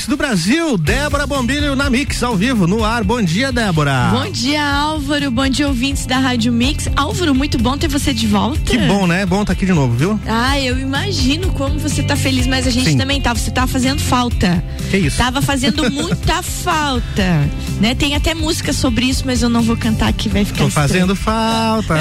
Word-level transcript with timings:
Mix 0.00 0.06
do 0.06 0.16
Brasil, 0.16 0.78
Débora 0.78 1.26
Bombilho 1.26 1.76
na 1.76 1.90
Mix, 1.90 2.22
ao 2.22 2.34
vivo, 2.34 2.66
no 2.66 2.82
ar. 2.82 3.04
Bom 3.04 3.20
dia, 3.20 3.52
Débora. 3.52 4.08
Bom 4.10 4.30
dia, 4.30 4.64
Álvaro. 4.64 5.30
Bom 5.30 5.46
dia, 5.46 5.68
ouvintes 5.68 6.06
da 6.06 6.18
Rádio 6.18 6.50
Mix. 6.52 6.88
Álvaro, 6.96 7.34
muito 7.34 7.58
bom 7.58 7.76
ter 7.76 7.88
você 7.88 8.14
de 8.14 8.26
volta. 8.26 8.60
Que 8.60 8.78
bom, 8.78 9.06
né? 9.06 9.26
Bom 9.26 9.42
estar 9.42 9.46
tá 9.46 9.52
aqui 9.52 9.66
de 9.66 9.74
novo, 9.74 9.92
viu? 9.94 10.18
Ah, 10.26 10.58
eu 10.58 10.78
imagino 10.78 11.52
como 11.52 11.78
você 11.78 12.02
tá 12.02 12.16
feliz, 12.16 12.46
mas 12.46 12.66
a 12.66 12.70
gente 12.70 12.92
Sim. 12.92 12.96
também 12.96 13.20
tá. 13.20 13.34
Você 13.34 13.50
tá 13.50 13.66
fazendo 13.66 14.00
falta. 14.00 14.64
Que 14.90 14.96
isso? 14.96 15.18
Tava 15.18 15.42
fazendo 15.42 15.88
muita 15.92 16.42
falta. 16.42 17.50
Né? 17.78 17.94
Tem 17.94 18.14
até 18.14 18.32
música 18.32 18.72
sobre 18.72 19.04
isso, 19.04 19.24
mas 19.26 19.42
eu 19.42 19.50
não 19.50 19.60
vou 19.60 19.76
cantar 19.76 20.08
aqui, 20.08 20.30
vai 20.30 20.46
ficar 20.46 20.60
Tô 20.60 20.68
estranho. 20.68 20.88
fazendo 20.88 21.14
falta. 21.14 21.94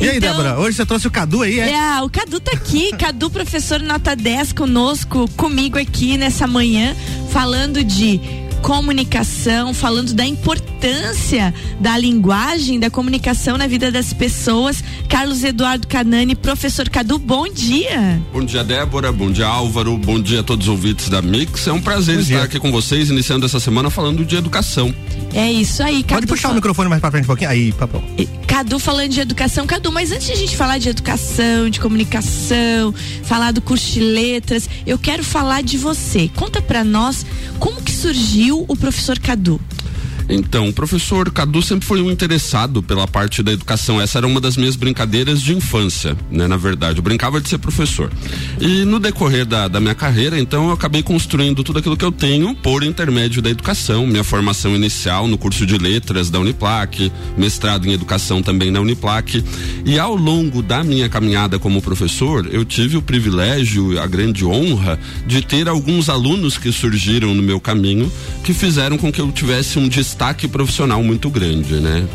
e 0.00 0.08
aí, 0.08 0.18
então, 0.18 0.30
Débora, 0.30 0.58
hoje 0.58 0.76
você 0.76 0.84
trouxe 0.84 1.06
o 1.06 1.10
Cadu 1.10 1.40
aí, 1.42 1.58
é? 1.58 1.70
É, 1.72 2.02
o 2.02 2.10
Cadu 2.10 2.38
tá 2.38 2.52
aqui. 2.52 2.90
Cadu, 2.98 3.30
professor 3.30 3.80
nota 3.80 4.14
10 4.14 4.52
conosco, 4.52 4.89
comigo 5.36 5.78
aqui 5.78 6.16
nessa 6.16 6.46
manhã, 6.46 6.96
falando 7.30 7.84
de 7.84 8.20
comunicação, 8.60 9.72
falando 9.72 10.12
da 10.12 10.26
importância 10.26 11.52
da 11.80 11.96
linguagem, 11.96 12.78
da 12.78 12.90
comunicação 12.90 13.56
na 13.56 13.66
vida 13.66 13.90
das 13.90 14.12
pessoas. 14.12 14.82
Carlos 15.08 15.42
Eduardo 15.42 15.86
Canani, 15.86 16.34
professor 16.34 16.88
Cadu, 16.88 17.18
bom 17.18 17.48
dia. 17.48 18.20
Bom 18.32 18.44
dia, 18.44 18.62
Débora, 18.62 19.10
bom 19.12 19.30
dia, 19.30 19.46
Álvaro, 19.46 19.96
bom 19.96 20.20
dia 20.20 20.40
a 20.40 20.42
todos 20.42 20.66
os 20.66 20.70
ouvintes 20.70 21.08
da 21.08 21.22
Mix. 21.22 21.66
É 21.66 21.72
um 21.72 21.80
prazer 21.80 22.16
bom 22.16 22.20
estar 22.22 22.34
dia. 22.34 22.44
aqui 22.44 22.58
com 22.58 22.70
vocês, 22.70 23.10
iniciando 23.10 23.46
essa 23.46 23.60
semana 23.60 23.90
falando 23.90 24.24
de 24.24 24.36
educação. 24.36 24.94
É 25.32 25.50
isso 25.50 25.82
aí, 25.82 26.02
Cadu. 26.02 26.20
Pode 26.20 26.26
puxar 26.26 26.48
fal... 26.48 26.52
o 26.52 26.54
microfone 26.56 26.88
mais 26.88 27.00
pra 27.00 27.10
frente 27.10 27.24
um 27.24 27.28
pouquinho? 27.28 27.50
Aí, 27.50 27.72
papo. 27.72 28.02
Cadu 28.60 28.78
falando 28.78 29.08
de 29.08 29.20
educação. 29.22 29.66
Cadu, 29.66 29.90
mas 29.90 30.12
antes 30.12 30.26
de 30.26 30.32
a 30.34 30.36
gente 30.36 30.54
falar 30.54 30.76
de 30.76 30.90
educação, 30.90 31.70
de 31.70 31.80
comunicação, 31.80 32.92
falar 33.22 33.52
do 33.52 33.62
curso 33.62 33.90
de 33.90 34.00
letras, 34.00 34.68
eu 34.86 34.98
quero 34.98 35.24
falar 35.24 35.62
de 35.62 35.78
você. 35.78 36.30
Conta 36.36 36.60
pra 36.60 36.84
nós 36.84 37.24
como 37.58 37.80
que 37.80 37.90
surgiu 37.90 38.66
o 38.68 38.76
professor 38.76 39.18
Cadu. 39.18 39.58
Então, 40.32 40.68
o 40.68 40.72
professor 40.72 41.28
Cadu 41.32 41.60
sempre 41.60 41.84
foi 41.84 42.00
um 42.00 42.08
interessado 42.08 42.80
pela 42.84 43.06
parte 43.08 43.42
da 43.42 43.50
educação. 43.50 44.00
Essa 44.00 44.18
era 44.18 44.26
uma 44.28 44.40
das 44.40 44.56
minhas 44.56 44.76
brincadeiras 44.76 45.42
de 45.42 45.52
infância, 45.52 46.16
né? 46.30 46.46
Na 46.46 46.56
verdade, 46.56 46.98
eu 46.98 47.02
brincava 47.02 47.40
de 47.40 47.48
ser 47.48 47.58
professor. 47.58 48.08
E 48.60 48.84
no 48.84 49.00
decorrer 49.00 49.44
da, 49.44 49.66
da 49.66 49.80
minha 49.80 49.94
carreira, 49.94 50.38
então, 50.38 50.68
eu 50.68 50.72
acabei 50.72 51.02
construindo 51.02 51.64
tudo 51.64 51.80
aquilo 51.80 51.96
que 51.96 52.04
eu 52.04 52.12
tenho 52.12 52.54
por 52.54 52.84
intermédio 52.84 53.42
da 53.42 53.50
educação. 53.50 54.06
Minha 54.06 54.22
formação 54.22 54.76
inicial 54.76 55.26
no 55.26 55.36
curso 55.36 55.66
de 55.66 55.76
letras 55.76 56.30
da 56.30 56.38
Uniplac, 56.38 57.10
mestrado 57.36 57.88
em 57.88 57.92
educação 57.92 58.40
também 58.40 58.70
na 58.70 58.80
Uniplac. 58.80 59.44
E 59.84 59.98
ao 59.98 60.14
longo 60.14 60.62
da 60.62 60.84
minha 60.84 61.08
caminhada 61.08 61.58
como 61.58 61.82
professor, 61.82 62.48
eu 62.52 62.64
tive 62.64 62.96
o 62.96 63.02
privilégio, 63.02 64.00
a 64.00 64.06
grande 64.06 64.44
honra 64.44 64.96
de 65.26 65.42
ter 65.42 65.68
alguns 65.68 66.08
alunos 66.08 66.56
que 66.56 66.70
surgiram 66.70 67.34
no 67.34 67.42
meu 67.42 67.60
caminho 67.60 68.10
que 68.44 68.54
fizeram 68.54 68.96
com 68.96 69.10
que 69.10 69.20
eu 69.20 69.32
tivesse 69.32 69.76
um 69.78 69.88
destaque 69.88 70.19
destaque 70.20 70.46
profissional 70.46 71.02
muito 71.02 71.30
grande, 71.30 71.76
né? 71.76 72.06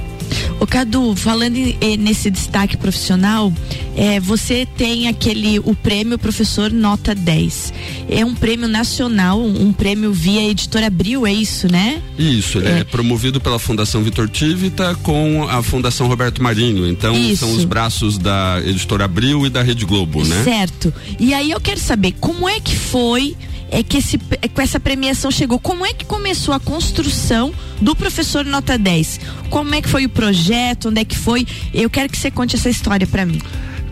O 0.59 0.67
Cadu, 0.67 1.16
falando 1.16 1.56
em, 1.57 1.97
nesse 1.97 2.30
destaque 2.30 2.78
profissional, 2.78 3.52
é, 3.97 4.19
você 4.19 4.68
tem 4.78 5.07
aquele 5.07 5.57
o 5.59 5.74
prêmio 5.75 6.19
professor 6.19 6.72
nota 6.72 7.16
10. 7.16 7.74
É 8.07 8.24
um 8.24 8.35
prêmio 8.35 8.68
nacional, 8.68 9.41
um 9.44 9.74
prêmio 9.74 10.13
via 10.13 10.47
editora 10.47 10.85
Abril, 10.85 11.25
é 11.25 11.34
isso, 11.34 11.72
né? 11.72 12.00
Isso, 12.18 12.59
é, 12.59 12.81
é 12.81 12.84
promovido 12.84 13.41
pela 13.41 13.57
Fundação 13.57 14.03
Vitor 14.03 14.30
Tivita 14.30 14.94
com 15.01 15.47
a 15.50 15.63
Fundação 15.63 16.07
Roberto 16.07 16.44
Marinho. 16.44 16.88
Então 16.88 17.18
isso. 17.18 17.38
são 17.38 17.53
os 17.53 17.66
braços 17.66 18.19
da 18.19 18.62
editora 18.63 19.06
Abril 19.06 19.47
e 19.47 19.50
da 19.50 19.63
Rede 19.63 19.84
Globo, 19.84 20.24
né? 20.24 20.44
Certo. 20.44 20.94
E 21.19 21.34
aí 21.34 21.50
eu 21.50 21.59
quero 21.59 21.80
saber 21.80 22.13
como 22.19 22.47
é 22.47 22.59
que 22.59 22.75
foi 22.75 23.35
é 23.70 23.84
que 23.84 23.98
esse, 23.98 24.20
é, 24.42 24.48
com 24.48 24.62
essa 24.62 24.80
premiação 24.80 25.31
chegou. 25.31 25.59
Como 25.59 25.86
é 25.86 25.94
que 25.94 26.06
começou 26.06 26.53
a 26.53 26.59
construção 26.59 27.53
do 27.81 27.96
professor 27.96 28.46
nota 28.46 28.78
10? 28.78 29.20
Como 29.50 29.74
é 29.76 29.81
que 29.81 29.90
foi 29.90 30.06
o 30.06 30.09
projeto? 30.09 30.90
Onde 30.90 31.02
é 31.02 31.06
que 31.06 31.18
foi? 31.18 31.46
Eu 31.74 31.90
quero 31.90 32.09
que 32.09 32.18
você 32.18 32.31
conte 32.31 32.56
essa 32.56 32.70
história 32.70 33.08
para 33.08 33.25
mim. 33.25 33.42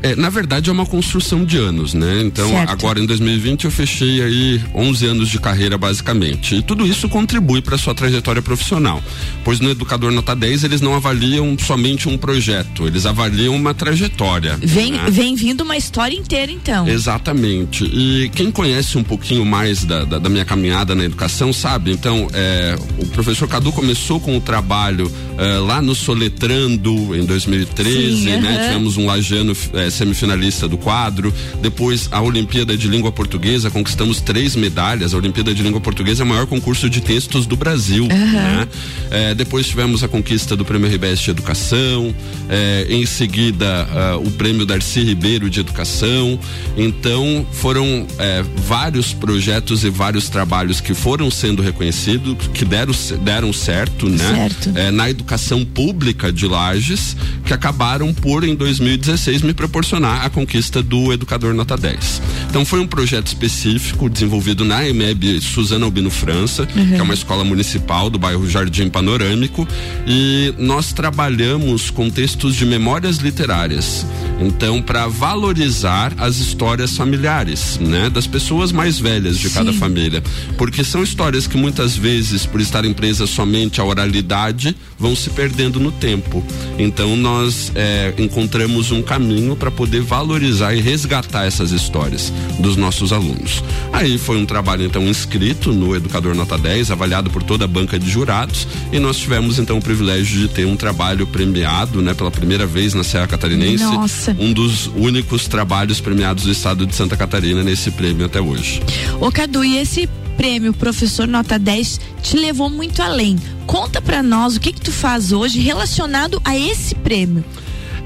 É, 0.03 0.17
na 0.17 0.29
verdade 0.29 0.69
é 0.69 0.73
uma 0.73 0.85
construção 0.85 1.45
de 1.45 1.57
anos, 1.57 1.93
né? 1.93 2.21
Então 2.23 2.49
certo. 2.49 2.69
agora 2.69 2.99
em 2.99 3.05
2020 3.05 3.63
eu 3.63 3.71
fechei 3.71 4.21
aí 4.21 4.61
11 4.75 5.05
anos 5.07 5.29
de 5.29 5.39
carreira 5.39 5.77
basicamente. 5.77 6.55
E 6.55 6.61
tudo 6.61 6.85
isso 6.85 7.07
contribui 7.07 7.61
para 7.61 7.77
sua 7.77 7.95
trajetória 7.95 8.41
profissional. 8.41 9.01
Pois 9.45 9.61
no 9.61 9.69
Educador 9.69 10.11
Nota 10.11 10.35
10 10.35 10.65
eles 10.65 10.81
não 10.81 10.93
avaliam 10.93 11.55
somente 11.57 12.09
um 12.09 12.17
projeto, 12.17 12.85
eles 12.85 13.05
avaliam 13.05 13.55
uma 13.55 13.73
trajetória. 13.73 14.59
Vem, 14.61 14.91
né? 14.91 15.05
vem 15.09 15.35
vindo 15.35 15.61
uma 15.61 15.77
história 15.77 16.17
inteira 16.17 16.51
então. 16.51 16.85
Exatamente. 16.85 17.85
E 17.85 18.29
quem 18.35 18.51
conhece 18.51 18.97
um 18.97 19.03
pouquinho 19.03 19.45
mais 19.45 19.85
da, 19.85 20.03
da, 20.03 20.19
da 20.19 20.29
minha 20.29 20.43
caminhada 20.43 20.93
na 20.93 21.05
educação 21.05 21.53
sabe, 21.53 21.91
então 21.91 22.27
é, 22.33 22.75
o 22.97 23.05
professor 23.07 23.47
Cadu 23.47 23.71
começou 23.71 24.19
com 24.19 24.35
o 24.35 24.41
trabalho 24.41 25.09
é, 25.37 25.57
lá 25.59 25.81
no 25.81 25.95
Soletrando 25.95 27.15
em 27.15 27.25
2013, 27.25 28.15
Sim, 28.17 28.41
né? 28.41 28.67
Tivemos 28.67 28.97
um 28.97 29.05
lajano 29.05 29.55
é, 29.73 29.92
semifinalista 29.93 30.67
do 30.67 30.77
quadro. 30.77 31.33
Depois, 31.61 32.09
a 32.11 32.21
Olimpíada 32.21 32.75
de 32.75 32.87
Língua 32.87 33.11
Portuguesa, 33.11 33.69
conquistamos 33.69 34.19
três 34.19 34.55
medalhas. 34.55 35.13
A 35.13 35.17
Olimpíada 35.17 35.53
de 35.53 35.63
Língua 35.63 35.79
Portuguesa 35.79 36.23
é 36.23 36.25
o 36.25 36.27
maior 36.27 36.47
concurso 36.47 36.89
de 36.89 37.01
textos 37.01 37.45
do 37.45 37.55
Brasil. 37.55 38.03
Uhum. 38.03 38.09
Né? 38.09 38.67
É, 39.11 39.35
depois 39.35 39.67
tivemos 39.67 40.03
a 40.03 40.07
conquista 40.07 40.55
do 40.55 40.65
Prêmio 40.65 40.89
RBS 40.89 41.19
de 41.19 41.31
Educação. 41.31 42.13
É, 42.49 42.87
em 42.89 43.05
seguida, 43.05 43.87
uh, 44.17 44.27
o 44.27 44.31
Prêmio 44.31 44.65
Darcy 44.65 45.03
Ribeiro 45.03 45.49
de 45.49 45.59
Educação. 45.59 46.39
Então, 46.75 47.45
foram 47.51 48.07
é, 48.17 48.43
vários 48.57 49.13
projetos 49.13 49.83
e 49.83 49.89
vários 49.89 50.29
trabalhos 50.29 50.81
que 50.81 50.93
foram 50.93 51.29
sendo 51.29 51.61
reconhecidos, 51.61 52.47
que 52.53 52.65
deram, 52.65 52.93
deram 53.21 53.53
certo, 53.53 54.09
né? 54.09 54.17
Certo. 54.17 54.71
É, 54.75 54.91
na 54.91 55.09
educação 55.09 55.63
pública 55.63 56.31
de 56.31 56.47
Lages, 56.47 57.15
que 57.45 57.53
acabaram 57.53 58.13
por, 58.13 58.43
em 58.43 58.55
2016, 58.55 59.41
me 59.41 59.53
proporcionar 59.53 59.82
proporcionar 59.83 60.25
a 60.25 60.29
conquista 60.29 60.81
do 60.81 61.11
Educador 61.11 61.53
Nota 61.53 61.75
10. 61.75 62.21
Então 62.49 62.63
foi 62.63 62.79
um 62.79 62.87
projeto 62.87 63.27
específico 63.27 64.09
desenvolvido 64.09 64.63
na 64.63 64.87
EMEB 64.87 65.41
Suzana 65.41 65.85
Albino 65.85 66.09
França, 66.09 66.67
uhum. 66.75 66.87
que 66.87 66.95
é 66.95 67.01
uma 67.01 67.13
escola 67.13 67.43
municipal 67.43 68.09
do 68.09 68.17
bairro 68.17 68.49
Jardim 68.49 68.89
Panorâmico, 68.89 69.67
e 70.07 70.53
nós 70.57 70.93
trabalhamos 70.93 71.89
com 71.89 72.09
textos 72.09 72.55
de 72.55 72.65
memórias 72.65 73.17
literárias. 73.17 74.05
Então, 74.39 74.81
para 74.81 75.07
valorizar 75.07 76.13
as 76.17 76.37
histórias 76.37 76.95
familiares, 76.95 77.77
né, 77.79 78.09
das 78.09 78.27
pessoas 78.27 78.71
mais 78.71 78.99
velhas 78.99 79.37
de 79.37 79.49
Sim. 79.49 79.55
cada 79.55 79.73
família, 79.73 80.23
porque 80.57 80.83
são 80.83 81.03
histórias 81.03 81.45
que 81.47 81.57
muitas 81.57 81.95
vezes, 81.95 82.45
por 82.45 82.61
estarem 82.61 82.93
presas 82.93 83.29
somente 83.29 83.81
à 83.81 83.83
oralidade, 83.83 84.75
vão 84.97 85.15
se 85.15 85.29
perdendo 85.29 85.79
no 85.79 85.91
tempo. 85.91 86.43
Então, 86.77 87.15
nós 87.15 87.71
é, 87.75 88.13
encontramos 88.17 88.91
um 88.91 89.01
caminho 89.01 89.55
para 89.55 89.71
poder 89.73 90.01
valorizar 90.01 90.73
e 90.73 90.81
resgatar 90.81 91.45
essas 91.45 91.71
histórias 91.71 92.31
dos 92.59 92.75
nossos 92.75 93.11
alunos. 93.11 93.63
Aí 93.91 94.17
foi 94.17 94.37
um 94.37 94.45
trabalho 94.45 94.85
então 94.85 95.03
inscrito 95.03 95.73
no 95.73 95.95
Educador 95.95 96.35
Nota 96.35 96.57
10, 96.57 96.91
avaliado 96.91 97.29
por 97.29 97.43
toda 97.43 97.65
a 97.65 97.67
banca 97.67 97.99
de 97.99 98.09
jurados, 98.09 98.67
e 98.91 98.99
nós 98.99 99.17
tivemos 99.17 99.59
então 99.59 99.77
o 99.77 99.81
privilégio 99.81 100.39
de 100.39 100.47
ter 100.47 100.65
um 100.65 100.75
trabalho 100.75 101.27
premiado, 101.27 102.01
né, 102.01 102.13
pela 102.13 102.31
primeira 102.31 102.65
vez 102.65 102.93
na 102.93 103.03
Serra 103.03 103.27
Catarinense. 103.27 103.83
Nossa. 103.83 104.35
Um 104.39 104.53
dos 104.53 104.87
únicos 104.95 105.47
trabalhos 105.47 105.99
premiados 105.99 106.43
do 106.43 106.51
estado 106.51 106.85
de 106.85 106.95
Santa 106.95 107.17
Catarina 107.17 107.63
nesse 107.63 107.91
prêmio 107.91 108.25
até 108.25 108.39
hoje. 108.39 108.81
Ô 109.19 109.31
Cadu, 109.31 109.63
e 109.63 109.77
esse 109.77 110.07
prêmio 110.37 110.73
Professor 110.73 111.27
Nota 111.27 111.57
10 111.57 111.99
te 112.21 112.37
levou 112.37 112.69
muito 112.69 113.01
além. 113.01 113.37
Conta 113.65 114.01
para 114.01 114.21
nós 114.21 114.55
o 114.55 114.59
que 114.59 114.73
que 114.73 114.81
tu 114.81 114.91
faz 114.91 115.31
hoje 115.31 115.59
relacionado 115.59 116.41
a 116.43 116.57
esse 116.57 116.95
prêmio. 116.95 117.43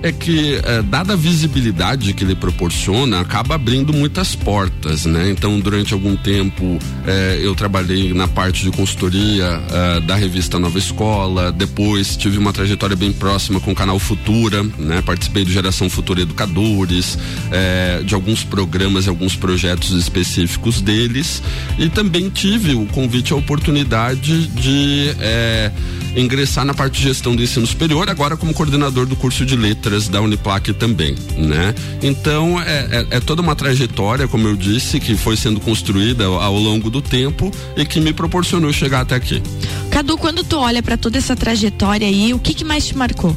É 0.03 0.11
que, 0.11 0.59
é, 0.63 0.81
dada 0.83 1.13
a 1.13 1.15
visibilidade 1.15 2.13
que 2.13 2.23
ele 2.23 2.35
proporciona, 2.35 3.19
acaba 3.19 3.55
abrindo 3.55 3.91
muitas 3.91 4.35
portas, 4.35 5.05
né? 5.05 5.29
Então, 5.31 5.59
durante 5.59 5.93
algum 5.93 6.15
tempo, 6.15 6.77
é, 7.05 7.39
eu 7.41 7.55
trabalhei 7.55 8.13
na 8.13 8.27
parte 8.27 8.63
de 8.63 8.71
consultoria 8.71 9.61
é, 9.71 9.99
da 10.01 10.15
revista 10.15 10.59
Nova 10.59 10.77
Escola, 10.77 11.51
depois 11.51 12.15
tive 12.15 12.37
uma 12.37 12.53
trajetória 12.53 12.95
bem 12.95 13.11
próxima 13.11 13.59
com 13.59 13.71
o 13.71 13.75
canal 13.75 13.97
Futura, 13.97 14.63
né? 14.77 15.01
Participei 15.01 15.43
do 15.43 15.51
Geração 15.51 15.89
Futura 15.89 16.21
Educadores, 16.21 17.17
de 18.05 18.13
alguns 18.13 18.43
programas 18.43 19.05
e 19.05 19.09
alguns 19.09 19.35
projetos 19.35 19.91
específicos 19.91 20.81
deles, 20.81 21.41
e 21.77 21.89
também 21.89 22.29
tive 22.29 22.73
o 22.73 22.85
convite, 22.87 23.33
a 23.33 23.35
oportunidade 23.35 24.47
de 24.47 25.11
ingressar 26.15 26.65
na 26.65 26.73
parte 26.73 26.97
de 26.97 27.03
gestão 27.03 27.35
do 27.35 27.41
ensino 27.41 27.65
superior, 27.65 28.09
agora 28.09 28.35
como 28.35 28.53
coordenador 28.53 29.05
do 29.05 29.15
curso 29.15 29.45
de 29.45 29.55
letras 29.55 29.86
da 30.09 30.21
Uniplac 30.21 30.73
também, 30.73 31.15
né? 31.37 31.73
Então 32.01 32.61
é, 32.61 33.05
é, 33.11 33.17
é 33.17 33.19
toda 33.19 33.41
uma 33.41 33.55
trajetória, 33.55 34.27
como 34.27 34.47
eu 34.47 34.55
disse, 34.55 34.99
que 34.99 35.15
foi 35.15 35.35
sendo 35.35 35.59
construída 35.59 36.25
ao, 36.25 36.41
ao 36.41 36.55
longo 36.55 36.89
do 36.89 37.01
tempo 37.01 37.51
e 37.75 37.85
que 37.85 37.99
me 37.99 38.13
proporcionou 38.13 38.71
chegar 38.71 39.01
até 39.01 39.15
aqui. 39.15 39.41
Cadu, 39.89 40.17
quando 40.17 40.43
tu 40.43 40.57
olha 40.57 40.83
para 40.83 40.97
toda 40.97 41.17
essa 41.17 41.35
trajetória 41.35 42.07
aí, 42.07 42.33
o 42.33 42.39
que 42.39 42.53
que 42.53 42.63
mais 42.63 42.85
te 42.85 42.97
marcou? 42.97 43.35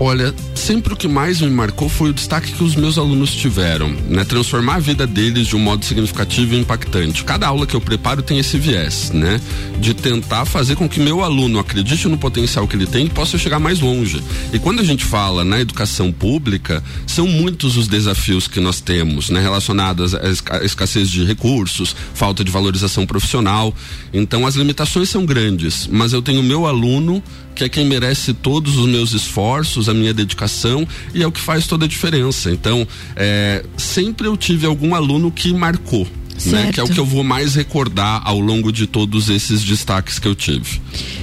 Olha, 0.00 0.34
sempre 0.56 0.92
o 0.92 0.96
que 0.96 1.06
mais 1.06 1.40
me 1.40 1.48
marcou 1.48 1.88
foi 1.88 2.10
o 2.10 2.12
destaque 2.12 2.52
que 2.52 2.64
os 2.64 2.74
meus 2.74 2.98
alunos 2.98 3.32
tiveram, 3.32 3.90
né? 4.08 4.24
Transformar 4.24 4.76
a 4.76 4.80
vida 4.80 5.06
deles 5.06 5.46
de 5.46 5.54
um 5.54 5.60
modo 5.60 5.84
significativo 5.84 6.54
e 6.54 6.58
impactante. 6.58 7.22
Cada 7.22 7.46
aula 7.46 7.64
que 7.64 7.76
eu 7.76 7.80
preparo 7.80 8.20
tem 8.20 8.38
esse 8.38 8.58
viés, 8.58 9.10
né? 9.12 9.40
De 9.78 9.94
tentar 9.94 10.44
fazer 10.46 10.74
com 10.74 10.88
que 10.88 10.98
meu 10.98 11.22
aluno 11.22 11.60
acredite 11.60 12.08
no 12.08 12.18
potencial 12.18 12.66
que 12.66 12.74
ele 12.74 12.86
tem 12.86 13.06
e 13.06 13.10
possa 13.10 13.38
chegar 13.38 13.60
mais 13.60 13.78
longe. 13.78 14.20
E 14.52 14.58
quando 14.58 14.80
a 14.80 14.84
gente 14.84 15.04
fala 15.04 15.44
na 15.44 15.60
educação 15.60 16.10
pública, 16.10 16.82
são 17.06 17.28
muitos 17.28 17.76
os 17.76 17.86
desafios 17.86 18.48
que 18.48 18.58
nós 18.58 18.80
temos, 18.80 19.30
né? 19.30 19.40
Relacionados 19.40 20.12
à 20.14 20.64
escassez 20.64 21.08
de 21.08 21.24
recursos, 21.24 21.94
falta 22.14 22.42
de 22.42 22.50
valorização 22.50 23.06
profissional. 23.06 23.72
Então 24.12 24.44
as 24.44 24.56
limitações 24.56 25.08
são 25.08 25.24
grandes, 25.24 25.86
mas 25.86 26.12
eu 26.12 26.20
tenho 26.20 26.42
meu 26.42 26.66
aluno 26.66 27.22
que 27.54 27.64
é 27.64 27.68
quem 27.68 27.86
merece 27.86 28.34
todos 28.34 28.76
os 28.76 28.86
meus 28.86 29.12
esforços, 29.12 29.88
a 29.88 29.94
minha 29.94 30.12
dedicação 30.12 30.86
e 31.14 31.22
é 31.22 31.26
o 31.26 31.32
que 31.32 31.40
faz 31.40 31.66
toda 31.66 31.84
a 31.84 31.88
diferença. 31.88 32.50
Então, 32.50 32.86
é, 33.16 33.64
sempre 33.76 34.26
eu 34.26 34.36
tive 34.36 34.66
algum 34.66 34.94
aluno 34.94 35.30
que 35.30 35.52
marcou. 35.52 36.06
Né, 36.46 36.72
que 36.72 36.80
é 36.80 36.82
o 36.82 36.88
que 36.88 36.98
eu 36.98 37.06
vou 37.06 37.22
mais 37.22 37.54
recordar 37.54 38.20
ao 38.24 38.40
longo 38.40 38.72
de 38.72 38.88
todos 38.88 39.30
esses 39.30 39.62
destaques 39.62 40.18
que 40.18 40.26
eu 40.26 40.34
tive. 40.34 40.80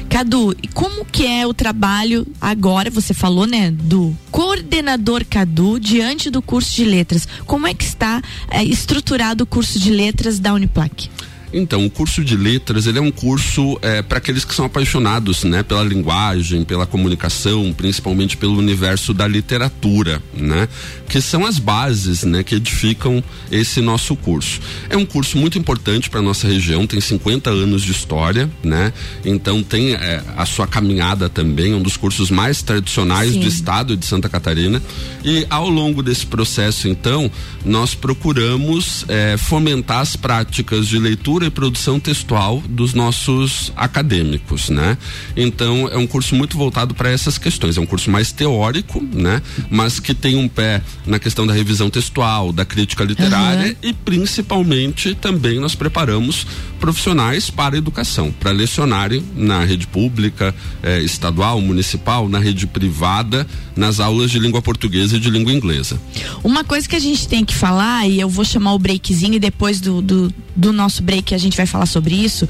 Cadu, 0.10 0.56
e 0.64 0.70
como 0.70 1.04
que 1.04 1.26
é 1.26 1.46
o 1.46 1.54
trabalho 1.54 2.26
agora, 2.40 2.90
você 2.90 3.14
falou, 3.14 3.46
né, 3.46 3.72
do 3.72 4.16
coordenador 4.32 5.26
Cadu 5.30 5.80
diante 5.80 6.30
do 6.30 6.42
curso 6.42 6.74
de 6.76 6.86
letras. 6.86 7.28
Como 7.46 7.68
é 7.68 7.74
que 7.74 7.84
está 7.84 8.22
é, 8.50 8.64
estruturado 8.64 9.44
o 9.44 9.48
curso 9.48 9.78
de 9.78 9.92
letras 9.92 10.40
da 10.40 10.54
Uniplac? 10.54 11.10
Então, 11.54 11.86
o 11.86 11.90
curso 11.90 12.24
de 12.24 12.38
letras, 12.38 12.88
ele 12.88 12.98
é 12.98 13.02
um 13.02 13.12
curso 13.12 13.78
é, 13.82 14.02
para 14.02 14.20
aqueles 14.20 14.46
que 14.46 14.56
são 14.56 14.66
apaixonados, 14.66 15.44
né, 15.44 15.64
pela 15.64 15.84
linguagem, 15.84 16.64
pela 16.64 16.86
comunicação, 16.86 17.74
principalmente 17.74 18.38
pelo 18.38 18.58
universo 18.58 19.14
da 19.14 19.28
literatura, 19.28 20.22
né, 20.34 20.68
que 21.10 21.20
são 21.20 21.46
as 21.46 21.60
bases, 21.60 22.24
né, 22.24 22.44
que 22.44 22.56
edificam 22.56 23.22
esse 23.52 23.82
nosso 23.82 24.16
curso. 24.16 24.62
É 24.90 24.96
um 24.96 25.06
curso 25.06 25.38
muito 25.38 25.58
importante 25.58 26.10
para 26.10 26.22
nossa 26.22 26.48
região, 26.48 26.88
tem 26.88 27.02
50 27.02 27.50
anos 27.50 27.82
de 27.82 27.92
história, 27.92 28.50
né, 28.64 28.94
então 29.26 29.62
tem 29.62 29.94
é, 29.94 30.24
a 30.38 30.46
sua 30.46 30.66
caminhada 30.66 31.30
também, 31.30 31.74
um 31.74 31.82
dos 31.82 31.98
cursos 31.98 32.32
mais 32.32 32.62
tradicionais 32.62 33.34
Sim. 33.34 33.40
do 33.40 33.48
estado 33.48 33.98
de 33.98 34.06
Santa 34.06 34.30
Catarina. 34.30 34.82
E 35.24 35.46
ao 35.50 35.70
longo 35.70 36.02
desse 36.02 36.26
processo, 36.26 36.88
então, 36.88 37.30
nós 37.64 37.94
procuramos 37.94 39.06
é, 39.08 39.36
fomentar 39.38 40.00
as 40.00 40.16
práticas 40.16 40.88
de 40.88 40.98
leitura 40.98 41.41
leitura 41.42 41.46
e 41.46 41.50
produção 41.50 42.00
textual 42.00 42.62
dos 42.70 42.94
nossos 42.94 43.74
acadêmicos, 43.76 44.70
né? 44.70 44.98
Então 45.36 45.90
é 45.90 45.98
um 45.98 46.06
curso 46.06 46.36
muito 46.36 46.58
voltado 46.58 46.94
para 46.94 47.10
essas 47.10 47.38
questões. 47.38 47.78
É 47.78 47.82
um 47.82 47.86
curso 47.86 48.10
mais 48.10 48.32
teórico, 48.32 49.02
né? 49.02 49.42
Mas 49.70 50.00
que 50.00 50.14
tem 50.14 50.36
um 50.36 50.48
pé 50.48 50.82
na 51.06 51.20
questão 51.20 51.46
da 51.48 51.54
revisão 51.54 51.90
textual, 51.90 52.52
da 52.52 52.66
crítica 52.66 53.04
literária 53.04 53.76
uhum. 53.84 53.90
e 53.90 53.94
principalmente 53.94 55.16
também 55.16 55.60
nós 55.60 55.76
preparamos 55.76 56.46
profissionais 56.80 57.50
para 57.50 57.76
a 57.76 57.78
educação, 57.78 58.32
para 58.32 58.52
lecionarem 58.52 59.24
na 59.36 59.64
rede 59.64 59.86
pública, 59.86 60.54
eh, 60.82 61.00
estadual, 61.02 61.62
municipal, 61.62 62.28
na 62.28 62.40
rede 62.40 62.66
privada, 62.66 63.46
nas 63.76 64.00
aulas 64.00 64.32
de 64.32 64.40
língua 64.40 64.62
portuguesa 64.62 65.18
e 65.18 65.20
de 65.20 65.30
língua 65.30 65.54
inglesa. 65.54 66.02
Uma 66.44 66.64
coisa 66.64 66.90
que 66.90 66.96
a 66.96 67.00
gente 67.00 67.28
tem 67.28 67.46
que 67.46 67.54
falar, 67.54 68.10
e 68.10 68.20
eu 68.20 68.28
vou 68.28 68.44
chamar 68.44 68.74
o 68.74 68.80
breakzinho 68.80 69.40
depois 69.40 69.80
do, 69.80 70.02
do, 70.02 70.34
do 70.56 70.74
nosso 70.74 71.04
break 71.04 71.31
que 71.32 71.36
a 71.36 71.38
gente 71.38 71.56
vai 71.56 71.66
falar 71.66 71.86
sobre 71.86 72.14
isso, 72.14 72.48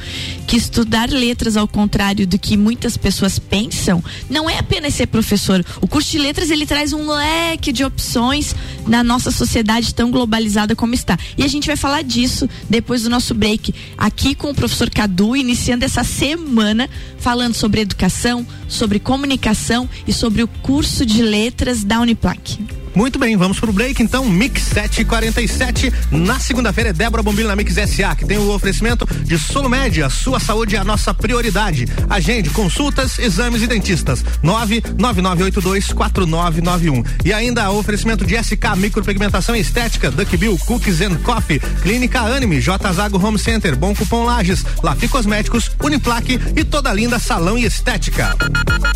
que 0.48 0.58
estudar 0.58 1.08
letras 1.08 1.56
ao 1.56 1.68
contrário 1.68 2.26
do 2.26 2.40
que 2.40 2.58
muitas 2.58 2.98
pessoas 2.98 3.38
pensam, 3.38 4.04
não 4.28 4.50
é 4.50 4.58
apenas 4.58 4.96
ser 4.96 5.06
professor. 5.06 5.64
O 5.80 5.88
curso 5.88 6.10
de 6.10 6.18
letras 6.18 6.50
ele 6.50 6.66
traz 6.66 6.92
um 6.92 7.12
leque 7.12 7.72
de 7.72 7.84
opções 7.84 8.56
na 8.88 9.04
nossa 9.04 9.30
sociedade 9.30 9.94
tão 9.94 10.10
globalizada 10.10 10.76
como 10.76 10.96
está. 10.96 11.16
E 11.38 11.44
a 11.44 11.48
gente 11.48 11.68
vai 11.68 11.76
falar 11.76 12.02
disso 12.02 12.50
depois 12.68 13.04
do 13.04 13.10
nosso 13.12 13.36
break, 13.36 13.72
aqui 13.96 14.34
com 14.34 14.50
o 14.50 14.56
professor 14.56 14.90
Cadu, 14.90 15.36
iniciando 15.36 15.86
essa 15.86 16.04
semana 16.04 16.90
falando 17.20 17.54
sobre 17.54 17.82
educação, 17.82 18.44
sobre 18.68 19.00
comunicação 19.00 19.88
e 20.08 20.12
sobre 20.12 20.42
o 20.42 20.48
curso 20.48 21.06
de 21.06 21.22
letras 21.22 21.84
da 21.84 22.00
Uniplac. 22.00 22.81
Muito 22.94 23.18
bem, 23.18 23.38
vamos 23.38 23.58
pro 23.60 23.72
break 23.72 24.04
então, 24.04 24.26
Mix 24.26 24.64
747. 24.64 25.94
Na 26.12 26.38
segunda-feira 26.40 26.90
é 26.90 26.94
Débora 26.94 27.24
Bombilho 27.24 27.48
na 27.48 27.56
Mix 27.56 27.74
SA, 27.74 28.14
que 28.16 28.26
tem 28.26 28.38
o 28.38 28.54
oferecimento 28.54 29.08
de 29.24 29.40
Solo 29.40 29.70
Média, 29.70 30.10
sua 30.10 30.38
saúde 30.40 30.76
é 30.76 30.80
a 30.80 30.84
nossa 30.84 31.14
prioridade. 31.14 31.88
Agende 32.10 32.50
consultas, 32.50 33.18
exames 33.18 33.62
e 33.62 33.68
dentistas. 33.68 34.26
999824991. 34.44 37.06
E 37.24 37.32
ainda 37.32 37.72
o 37.72 37.80
oferecimento 37.80 38.26
de 38.26 38.36
SK 38.36 38.76
Micropigmentação 38.76 39.56
Estética, 39.56 40.12
Duck 40.12 40.36
Bill 40.36 40.58
Cookies 40.66 41.00
and 41.02 41.16
Coffee, 41.24 41.62
Clínica 41.82 42.20
Anime, 42.20 42.60
J 42.60 42.92
Zago 42.92 43.26
Home 43.26 43.40
Center, 43.40 43.74
Bom 43.76 43.96
Cupom 43.96 44.26
Lages, 44.26 44.66
Lafi 44.84 45.08
Cosméticos, 45.08 45.72
Uniplaque 45.82 46.40
e 46.56 46.64
toda 46.64 46.94
linda 46.94 47.20
salão 47.20 47.58
e 47.58 47.66
estética. 47.66 48.36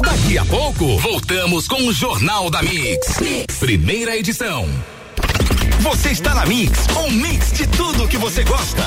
Daqui 0.01 0.37
a 0.37 0.45
pouco, 0.45 0.97
voltamos 0.99 1.67
com 1.67 1.87
o 1.87 1.93
Jornal 1.93 2.49
da 2.49 2.61
mix. 2.61 3.19
mix 3.21 3.55
primeira 3.85 4.17
edição. 4.17 4.67
Você 5.81 6.09
está 6.09 6.33
na 6.33 6.43
Mix, 6.47 6.87
um 6.97 7.11
mix 7.11 7.51
de 7.51 7.67
tudo 7.67 8.07
que 8.07 8.17
você 8.17 8.43
gosta. 8.43 8.81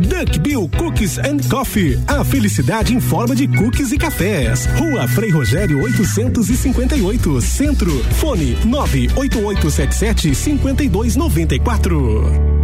Duck 0.00 0.40
Bill 0.40 0.68
Cookies 0.76 1.18
and 1.18 1.36
Coffee. 1.48 1.96
A 2.08 2.24
felicidade 2.24 2.92
em 2.92 3.00
forma 3.00 3.36
de 3.36 3.46
cookies 3.46 3.92
e 3.92 3.96
cafés. 3.96 4.66
Rua 4.76 5.06
Frei 5.06 5.30
Rogério 5.30 5.80
858, 5.82 7.40
Centro. 7.40 7.92
Fone 8.14 8.58
98877 8.64 10.34
5294. 10.34 12.63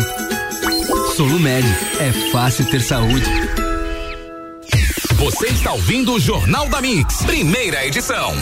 Solumed, 1.16 1.66
é 2.02 2.12
fácil 2.30 2.66
ter 2.66 2.82
saúde. 2.82 3.59
Você 5.20 5.48
está 5.48 5.74
ouvindo 5.74 6.14
o 6.14 6.20
Jornal 6.20 6.70
da 6.70 6.80
Mix, 6.80 7.24
primeira 7.24 7.86
edição. 7.86 8.34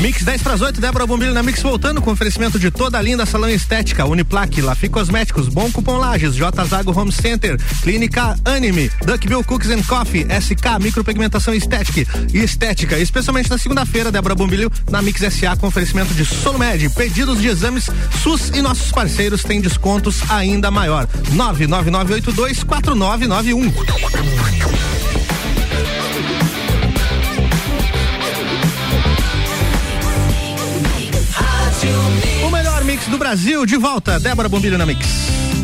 Mix 0.00 0.24
10 0.24 0.42
para 0.42 0.54
as 0.54 0.60
8, 0.60 0.80
Débora 0.80 1.06
Bombilho 1.06 1.32
na 1.32 1.44
Mix 1.44 1.62
voltando 1.62 2.02
com 2.02 2.10
oferecimento 2.10 2.58
de 2.58 2.72
toda 2.72 2.98
a 2.98 3.02
linda 3.02 3.24
salão 3.24 3.48
estética, 3.48 4.04
Uniplaque, 4.04 4.60
Lafi 4.60 4.88
Cosméticos, 4.88 5.48
Bom 5.48 5.70
Cupom 5.70 5.96
Lages, 5.96 6.34
J 6.34 6.64
Zago 6.64 6.90
Home 6.98 7.12
Center, 7.12 7.56
Clínica 7.82 8.36
Anime, 8.44 8.90
Duckbill 9.06 9.44
Cookies 9.44 9.70
and 9.70 9.84
Coffee, 9.84 10.26
SK 10.28 10.82
Micropigmentação 10.82 11.54
Estética 11.54 12.04
e 12.32 12.38
Estética, 12.38 12.98
especialmente 12.98 13.48
na 13.48 13.56
segunda-feira, 13.56 14.10
Débora 14.10 14.34
Bombilho 14.34 14.72
na 14.90 15.00
Mix 15.00 15.20
SA 15.32 15.56
com 15.56 15.68
oferecimento 15.68 16.12
de 16.14 16.24
Solumed, 16.24 16.88
pedidos 16.90 17.40
de 17.40 17.46
exames 17.46 17.88
SUS 18.24 18.50
e 18.52 18.60
nossos 18.60 18.90
parceiros 18.90 19.44
têm 19.44 19.60
descontos 19.60 20.28
ainda 20.28 20.68
maior. 20.68 21.06
99982 21.30 22.64
do 33.10 33.18
Brasil, 33.18 33.66
de 33.66 33.76
volta, 33.76 34.18
Débora 34.18 34.48
Bombilho 34.48 34.78
na 34.78 34.86
Mix. 34.86 35.06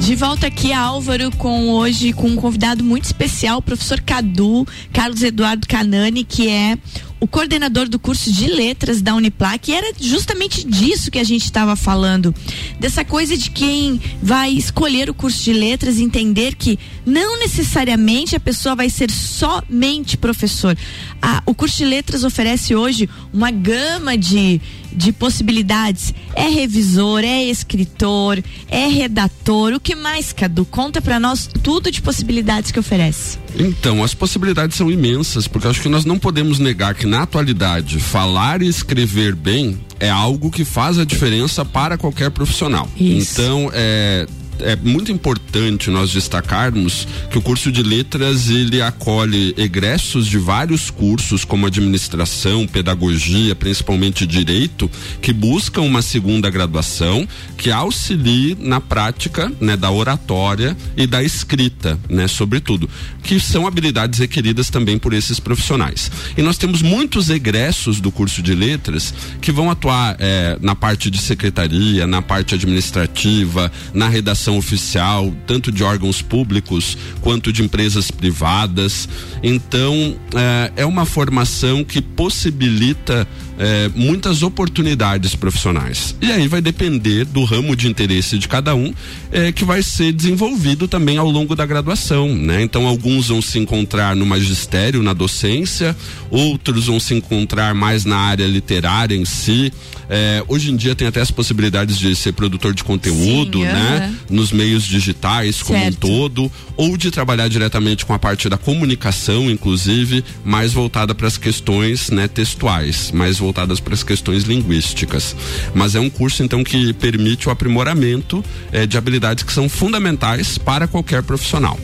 De 0.01 0.15
volta 0.15 0.47
aqui 0.47 0.73
Álvaro 0.73 1.31
com 1.37 1.71
hoje 1.71 2.13
com 2.13 2.29
um 2.29 2.37
convidado 2.37 2.83
muito 2.83 3.05
especial, 3.05 3.59
o 3.59 3.63
professor 3.63 4.01
Cadu, 4.01 4.67
Carlos 4.93 5.23
Eduardo 5.23 5.67
Canani, 5.67 6.25
que 6.25 6.49
é 6.49 6.77
o 7.21 7.29
coordenador 7.29 7.89
do 7.89 7.99
curso 7.99 8.33
de 8.33 8.47
letras 8.47 9.03
da 9.03 9.15
Uniplac, 9.15 9.71
e 9.71 9.75
era 9.75 9.93
justamente 10.01 10.67
disso 10.67 11.11
que 11.11 11.19
a 11.19 11.25
gente 11.25 11.45
estava 11.45 11.77
falando, 11.77 12.35
dessa 12.79 13.05
coisa 13.05 13.37
de 13.37 13.51
quem 13.51 14.01
vai 14.23 14.51
escolher 14.51 15.11
o 15.11 15.15
curso 15.15 15.45
de 15.45 15.53
letras 15.53 15.99
entender 15.99 16.55
que 16.55 16.79
não 17.05 17.39
necessariamente 17.39 18.35
a 18.35 18.41
pessoa 18.41 18.75
vai 18.75 18.89
ser 18.89 19.11
somente 19.11 20.17
professor. 20.17 20.77
Ah, 21.21 21.43
o 21.45 21.55
curso 21.55 21.77
de 21.77 21.85
letras 21.85 22.25
oferece 22.25 22.75
hoje 22.75 23.09
uma 23.33 23.51
gama 23.51 24.17
de 24.17 24.61
de 24.93 25.13
possibilidades. 25.13 26.13
É 26.35 26.49
revisor, 26.49 27.21
é 27.21 27.45
escritor, 27.45 28.43
é 28.69 28.87
redator. 28.87 29.73
O 29.73 29.81
que 29.81 29.95
mais, 29.95 30.33
Cadu? 30.33 30.65
Conta 30.65 31.01
para 31.01 31.21
nós 31.21 31.49
tudo 31.63 31.91
de 31.91 32.03
possibilidades 32.03 32.71
que 32.71 32.79
oferece. 32.79 33.39
Então, 33.59 34.03
as 34.03 34.15
possibilidades 34.15 34.77
são 34.77 34.91
imensas, 34.91 35.49
porque 35.49 35.67
acho 35.67 35.83
que 35.83 35.89
nós 35.89 36.05
não 36.05 36.19
podemos 36.19 36.59
negar 36.59 36.95
que 36.95 37.07
na 37.11 37.23
atualidade 37.23 37.99
falar 37.99 38.63
e 38.63 38.69
escrever 38.69 39.35
bem 39.35 39.79
é 39.99 40.09
algo 40.09 40.51
que 40.51 40.65
faz 40.65 40.97
a 40.97 41.05
diferença 41.05 41.65
para 41.65 41.99
qualquer 41.99 42.31
profissional. 42.31 42.89
Isso. 42.97 43.43
Então, 43.43 43.71
é 43.75 44.27
é 44.63 44.77
muito 44.77 45.11
importante 45.11 45.91
nós 45.91 46.11
destacarmos 46.11 47.07
que 47.31 47.39
o 47.39 47.43
curso 47.43 47.71
de 47.71 47.83
letras 47.83 48.49
ele 48.49 48.81
acolhe 48.83 49.55
egressos 49.57 50.27
de 50.27 50.39
vários 50.39 50.91
cursos 50.91 51.45
como 51.45 51.67
administração, 51.67 52.67
pedagogia, 52.67 53.55
principalmente 53.55 54.27
direito, 54.27 54.91
que 55.21 55.33
buscam 55.33 55.83
uma 55.83 56.03
segunda 56.03 56.51
graduação 56.51 57.27
que 57.57 57.71
auxilie 57.71 58.57
na 58.59 58.81
prática, 58.81 59.53
né, 59.61 59.77
da 59.77 59.91
oratória 59.91 60.77
e 60.97 61.07
da 61.07 61.23
escrita, 61.23 61.99
né, 62.09 62.27
sobretudo, 62.27 62.89
que 63.23 63.39
são 63.39 63.67
habilidades 63.67 64.19
requeridas 64.19 64.71
também 64.71 64.99
por 64.99 65.13
esses 65.13 65.39
profissionais. 65.39 66.11
E 66.37 66.43
nós 66.43 66.57
temos 66.57 66.83
muitos 66.83 67.31
egressos 67.31 68.01
do 68.01 68.11
curso 68.11 68.43
de 68.43 68.55
letras 68.55 69.13
que 69.41 69.53
vão 69.53 69.71
atuar 69.71 70.17
eh, 70.19 70.59
na 70.61 70.75
parte 70.75 71.11
de 71.11 71.19
secretaria, 71.19 72.07
na 72.07 72.23
parte 72.23 72.55
administrativa, 72.55 73.71
na 73.93 74.09
redação 74.09 74.50
oficial, 74.57 75.33
tanto 75.47 75.71
de 75.73 75.83
órgãos 75.83 76.23
públicos 76.23 76.97
quanto 77.21 77.53
de 77.53 77.63
empresas 77.63 78.11
privadas. 78.11 79.09
Então, 79.43 80.17
eh, 80.35 80.73
é 80.77 80.87
uma 80.87 81.05
formação 81.05 81.85
que 81.85 82.01
possibilita 82.01 83.27
eh, 83.63 83.91
muitas 83.95 84.43
oportunidades 84.43 85.35
profissionais. 85.37 86.17
E 86.19 86.33
aí 86.33 86.49
vai 86.49 86.63
depender 86.63 87.27
do 87.27 87.45
ramo 87.45 87.77
de 87.77 87.87
interesse 87.87 88.39
de 88.39 88.49
cada 88.49 88.75
um, 88.75 88.93
eh, 89.31 89.53
que 89.53 89.67
vai 89.67 89.83
ser 89.83 90.13
desenvolvido 90.13 90.89
também 90.89 91.19
ao 91.19 91.31
longo 91.31 91.55
da 91.55 91.67
graduação, 91.67 92.35
né? 92.35 92.63
Então, 92.63 92.87
alguns 92.87 93.29
vão 93.29 93.43
se 93.43 93.59
encontrar 93.59 94.17
no 94.17 94.25
magistério, 94.25 95.03
na 95.03 95.13
docência, 95.13 95.95
outros 96.31 96.87
vão 96.87 96.99
se 96.99 97.13
encontrar 97.13 97.75
mais 97.75 98.07
na 98.07 98.17
área 98.17 98.47
literária 98.47 99.15
em 99.15 99.27
si. 99.27 99.71
Eh, 100.09 100.43
hoje 100.49 100.73
em 100.73 100.77
dia 100.77 100.95
tem 100.97 101.07
até 101.07 101.21
as 101.21 101.31
possibilidades 101.31 101.99
de 101.99 102.17
ser 102.17 102.33
produtor 102.33 102.73
de 102.75 102.83
conteúdo, 102.83 103.59
Sim, 103.59 103.65
né? 103.65 104.15
Nos 104.29 104.51
meios 104.51 104.85
digitais 104.85 105.63
como 105.63 105.79
Certo. 105.79 105.95
um 105.95 106.01
todo, 106.01 106.53
ou 106.77 106.97
de 106.97 107.11
trabalhar 107.11 107.47
diretamente 107.49 108.07
com 108.07 108.15
a 108.15 108.19
parte 108.19 108.49
da 108.49 108.57
comunicação, 108.57 109.51
inclusive, 109.51 110.25
mais 110.45 110.73
voltada 110.73 111.15
para 111.15 111.29
as 111.29 111.37
questões, 111.37 112.11
né, 112.11 112.27
textuais, 112.27 113.13
mais 113.13 113.39
voltadas 113.51 113.81
para 113.81 113.95
as 113.95 114.03
questões 114.03 114.45
linguísticas. 114.45 115.35
Mas 115.75 115.95
é 115.95 116.01
um 116.01 116.09
curso 116.09 116.43
então 116.43 116.63
que 116.63 116.93
permite 116.93 117.49
o 117.49 117.53
aprimoramento 117.53 118.45
eh, 118.73 118.87
de 118.87 118.97
habilidades 118.97 119.43
que 119.43 119.53
são 119.53 119.69
fundamentais 119.69 120.57
para 120.57 120.87
qualquer 120.87 121.23
profissional. 121.23 121.79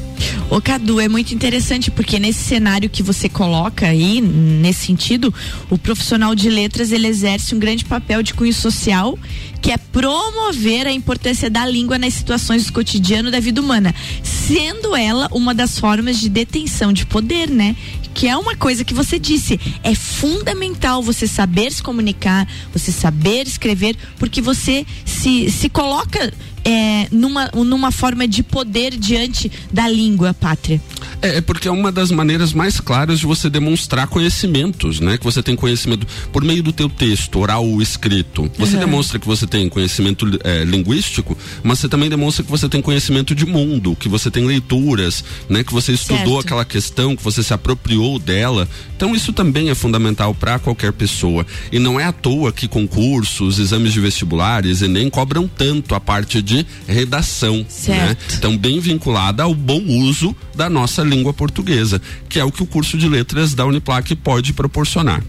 Ô 0.49 0.61
Cadu, 0.61 1.01
é 1.01 1.09
muito 1.09 1.35
interessante 1.35 1.91
porque 1.91 2.19
nesse 2.19 2.39
cenário 2.39 2.89
que 2.89 3.03
você 3.03 3.29
coloca 3.29 3.87
aí, 3.87 4.21
nesse 4.21 4.87
sentido, 4.87 5.35
o 5.69 5.77
profissional 5.77 6.35
de 6.35 6.49
letras 6.49 6.91
ele 6.93 7.07
exerce 7.07 7.55
um 7.55 7.59
grande 7.59 7.85
papel 7.85 8.23
de 8.23 8.33
cunho 8.33 8.55
social 8.55 9.19
que 9.61 9.73
é 9.73 9.77
promover 9.77 10.87
a 10.87 10.93
importância 10.93 11.51
da 11.51 11.67
língua 11.67 11.99
nas 11.99 12.15
situações 12.15 12.67
do 12.67 12.73
cotidiano 12.73 13.31
da 13.31 13.41
vida 13.41 13.61
humana, 13.61 13.93
sendo 14.23 14.95
ela 14.95 15.29
uma 15.33 15.53
das 15.53 15.79
formas 15.79 16.21
de 16.21 16.29
detenção 16.29 16.93
de 16.93 17.05
poder, 17.05 17.51
né? 17.51 17.75
Que 18.17 18.29
é 18.29 18.35
uma 18.35 18.57
coisa 18.57 18.83
que 18.83 18.95
você 18.95 19.19
disse, 19.19 19.61
é 19.85 19.95
fundamental 19.95 21.03
você 21.03 21.27
saber 21.27 21.71
se 21.71 21.83
comunicar, 21.83 22.49
você 22.73 22.91
saber 22.91 23.47
escrever, 23.47 23.95
porque 24.19 24.41
você 24.41 24.87
se, 25.05 25.51
se 25.51 25.69
coloca 25.69 26.33
é, 26.65 27.09
numa, 27.13 27.51
numa 27.55 27.93
forma 27.93 28.27
de 28.27 28.43
poder 28.43 28.97
diante 28.97 29.53
da 29.71 29.87
língua 29.87 30.33
pátria. 30.33 30.81
É, 31.23 31.39
é 31.39 31.41
porque 31.41 31.69
é 31.69 31.71
uma 31.71 31.91
das 31.91 32.11
maneiras 32.11 32.53
mais 32.53 32.81
claras 32.81 33.19
de 33.21 33.27
você 33.27 33.49
demonstrar 33.49 34.07
conhecimentos, 34.07 35.01
né? 35.01 35.17
Que 35.19 35.25
você 35.25 35.43
tem 35.43 35.57
conhecimento 35.57 36.07
por 36.33 36.45
meio 36.45 36.63
do 36.63 36.73
teu 36.73 36.89
texto, 36.89 37.39
oral 37.39 37.67
ou 37.67 37.81
escrito. 37.83 38.51
Você 38.59 38.75
Uhum. 38.75 38.81
demonstra 38.81 39.19
que 39.19 39.27
você 39.27 39.47
tem 39.47 39.69
conhecimento 39.69 40.27
eh, 40.45 40.65
linguístico, 40.65 41.37
mas 41.63 41.79
você 41.79 41.89
também 41.89 42.09
demonstra 42.11 42.45
que 42.45 42.51
você 42.51 42.69
tem 42.69 42.81
conhecimento 42.83 43.35
de 43.35 43.47
mundo, 43.47 43.97
que 43.99 44.09
você 44.09 44.31
tem 44.31 44.45
leituras, 44.47 45.25
né? 45.49 45.65
Que 45.65 45.73
você 45.73 45.93
estudou 45.93 46.35
Certo. 46.35 46.41
aquela 46.41 46.65
questão, 46.65 47.17
que 47.17 47.23
você 47.23 47.43
se 47.43 47.53
apropriou 47.55 48.19
dela. 48.19 48.69
Então 48.97 49.15
isso 49.15 49.33
também 49.33 49.71
é 49.71 49.75
fundamental 49.75 50.35
para 50.35 50.59
qualquer 50.59 50.93
pessoa. 50.93 51.47
E 51.73 51.79
não 51.79 51.99
é 51.99 52.05
à 52.05 52.13
toa 52.13 52.53
que 52.53 52.69
concursos, 52.69 53.59
exames 53.59 53.93
de 53.93 54.01
vestibulares, 54.01 54.83
Enem 54.83 55.09
cobram 55.11 55.49
tanto 55.49 55.95
a 55.95 56.01
parte 56.01 56.41
de 56.43 56.67
redação, 56.87 57.59
né? 57.59 57.65
Certo. 57.69 58.35
Então 58.37 58.57
bem 58.57 58.81
vinculada 58.81 59.43
ao 59.43 59.55
bom 59.55 59.83
uso 59.87 60.35
da 60.55 60.69
nossa 60.71 61.03
língua 61.07 61.33
portuguesa, 61.33 62.01
que 62.29 62.39
é 62.39 62.45
o 62.45 62.53
que 62.53 62.63
o 62.63 62.67
curso 62.67 62.99
de 62.99 63.09
letras 63.09 63.55
da 63.55 63.65
Uniplac 63.65 64.15
pode 64.17 64.53
proporcionar. 64.53 65.23